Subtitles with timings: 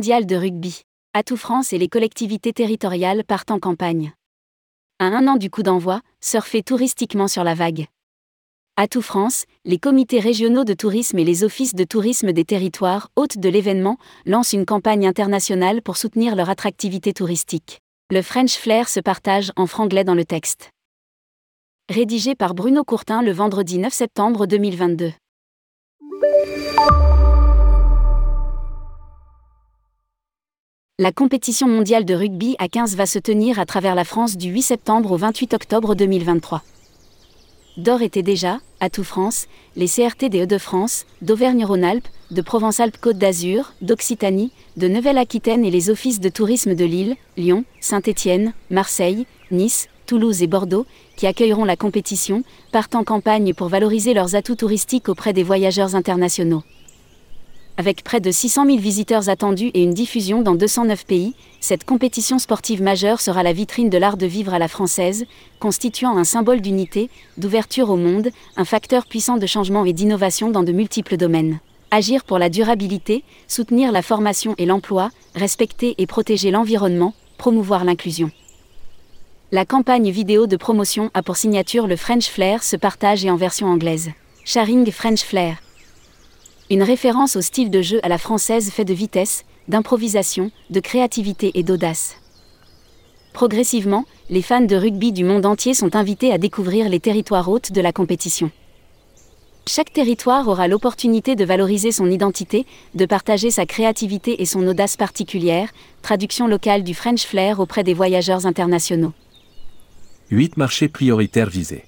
[0.00, 0.80] mondial de rugby.
[1.12, 4.14] Atout France et les collectivités territoriales partent en campagne.
[4.98, 7.84] À un an du coup d'envoi, surfer touristiquement sur la vague.
[8.78, 13.36] Atout France, les comités régionaux de tourisme et les offices de tourisme des territoires, hôtes
[13.36, 17.80] de l'événement, lancent une campagne internationale pour soutenir leur attractivité touristique.
[18.10, 20.70] Le French Flair se partage en franglais dans le texte.
[21.90, 25.12] Rédigé par Bruno Courtin le vendredi 9 septembre 2022.
[31.02, 34.50] La compétition mondiale de rugby à 15 va se tenir à travers la France du
[34.50, 36.62] 8 septembre au 28 octobre 2023.
[37.78, 44.52] D'or étaient déjà, à tout France, les CRT des Hauts-de-France, d'Auvergne-Rhône-Alpes, de Provence-Alpes-Côte d'Azur, d'Occitanie,
[44.76, 50.48] de Nouvelle-Aquitaine et les offices de tourisme de Lille, Lyon, Saint-Étienne, Marseille, Nice, Toulouse et
[50.48, 50.84] Bordeaux,
[51.16, 52.42] qui accueilleront la compétition,
[52.72, 56.62] partent en campagne pour valoriser leurs atouts touristiques auprès des voyageurs internationaux.
[57.80, 62.38] Avec près de 600 000 visiteurs attendus et une diffusion dans 209 pays, cette compétition
[62.38, 65.24] sportive majeure sera la vitrine de l'art de vivre à la française,
[65.60, 67.08] constituant un symbole d'unité,
[67.38, 71.58] d'ouverture au monde, un facteur puissant de changement et d'innovation dans de multiples domaines.
[71.90, 78.30] Agir pour la durabilité, soutenir la formation et l'emploi, respecter et protéger l'environnement, promouvoir l'inclusion.
[79.52, 83.36] La campagne vidéo de promotion a pour signature le French Flair se partage et en
[83.36, 84.10] version anglaise.
[84.44, 85.56] Sharing French Flair
[86.70, 91.50] une référence au style de jeu à la française fait de vitesse, d'improvisation, de créativité
[91.54, 92.16] et d'audace.
[93.32, 97.72] Progressivement, les fans de rugby du monde entier sont invités à découvrir les territoires hôtes
[97.72, 98.52] de la compétition.
[99.66, 104.96] Chaque territoire aura l'opportunité de valoriser son identité, de partager sa créativité et son audace
[104.96, 105.70] particulière,
[106.02, 109.12] traduction locale du French Flair auprès des voyageurs internationaux.
[110.30, 111.84] 8 marchés prioritaires visés.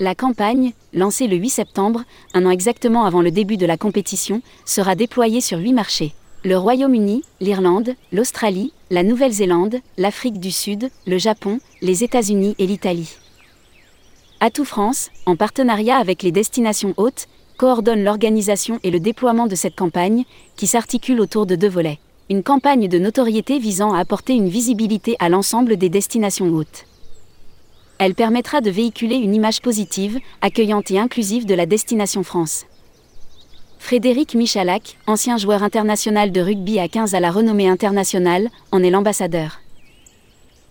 [0.00, 4.42] La campagne, lancée le 8 septembre, un an exactement avant le début de la compétition,
[4.64, 6.14] sera déployée sur huit marchés.
[6.44, 13.16] Le Royaume-Uni, l'Irlande, l'Australie, la Nouvelle-Zélande, l'Afrique du Sud, le Japon, les États-Unis et l'Italie.
[14.38, 17.26] Atout France, en partenariat avec les destinations hautes,
[17.56, 20.22] coordonne l'organisation et le déploiement de cette campagne,
[20.54, 21.98] qui s'articule autour de deux volets.
[22.30, 26.87] Une campagne de notoriété visant à apporter une visibilité à l'ensemble des destinations hautes.
[27.98, 32.64] Elle permettra de véhiculer une image positive, accueillante et inclusive de la destination France.
[33.80, 38.90] Frédéric Michalak, ancien joueur international de rugby à 15 à la renommée internationale, en est
[38.90, 39.60] l'ambassadeur.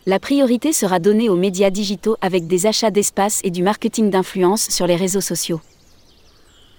[0.05, 4.69] La priorité sera donnée aux médias digitaux avec des achats d'espace et du marketing d'influence
[4.69, 5.59] sur les réseaux sociaux.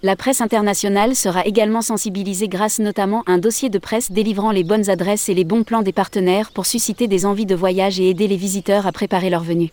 [0.02, 4.64] La presse internationale sera également sensibilisée grâce notamment à un dossier de presse délivrant les
[4.64, 8.08] bonnes adresses et les bons plans des partenaires pour susciter des envies de voyage et
[8.08, 9.72] aider les visiteurs à préparer leur venue.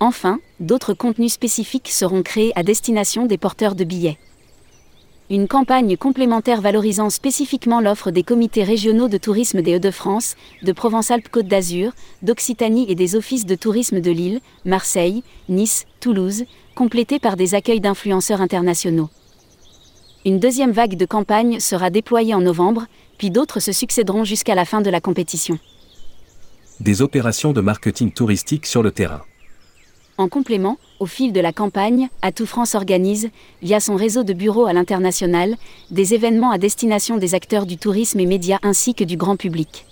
[0.00, 4.18] Enfin, d'autres contenus spécifiques seront créés à destination des porteurs de billets.
[5.28, 11.46] Une campagne complémentaire valorisant spécifiquement l'offre des comités régionaux de tourisme des Hauts-de-France, de Provence-Alpes-Côte
[11.46, 16.44] d'Azur, d'Occitanie et des offices de tourisme de Lille, Marseille, Nice, Toulouse,
[16.74, 19.10] complétée par des accueils d'influenceurs internationaux.
[20.24, 22.86] Une deuxième vague de campagne sera déployée en novembre,
[23.18, 25.58] puis d'autres se succéderont jusqu'à la fin de la compétition.
[26.80, 29.22] Des opérations de marketing touristique sur le terrain.
[30.20, 33.30] En complément, au fil de la campagne, Atout France organise,
[33.62, 35.56] via son réseau de bureaux à l'international,
[35.90, 39.86] des événements à destination des acteurs du tourisme et médias ainsi que du grand public.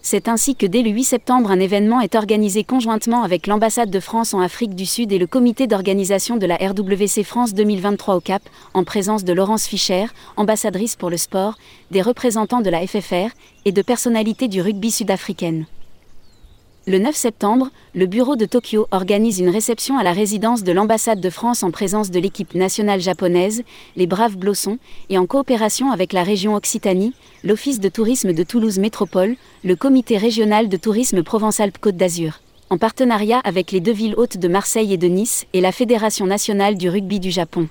[0.00, 4.00] C'est ainsi que dès le 8 septembre un événement est organisé conjointement avec l'ambassade de
[4.00, 8.20] France en Afrique du Sud et le comité d'organisation de la RWC France 2023 au
[8.20, 8.40] Cap,
[8.72, 10.06] en présence de Laurence Fischer,
[10.38, 11.58] ambassadrice pour le sport,
[11.90, 13.28] des représentants de la FFR
[13.66, 15.66] et de personnalités du rugby sud-africaine.
[16.88, 21.20] Le 9 septembre, le bureau de Tokyo organise une réception à la résidence de l'ambassade
[21.20, 23.62] de France en présence de l'équipe nationale japonaise,
[23.96, 24.78] les Braves Blossons,
[25.10, 27.12] et en coopération avec la région Occitanie,
[27.44, 32.40] l'Office de tourisme de Toulouse Métropole, le Comité régional de tourisme Provence-Alpes-Côte d'Azur,
[32.70, 36.24] en partenariat avec les deux villes hautes de Marseille et de Nice et la Fédération
[36.24, 37.68] nationale du rugby du Japon.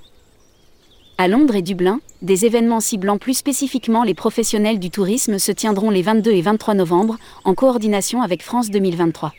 [1.20, 5.90] À Londres et Dublin, des événements ciblant plus spécifiquement les professionnels du tourisme se tiendront
[5.90, 9.34] les 22 et 23 novembre, en coordination avec France 2023.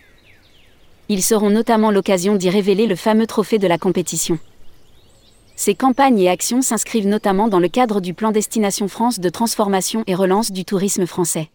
[1.09, 4.41] Ils seront notamment l'occasion d'y révéler le fameux trophée de la compétition.
[5.55, 10.03] Ces campagnes et actions s'inscrivent notamment dans le cadre du plan Destination France de transformation
[10.09, 11.49] et relance du tourisme français.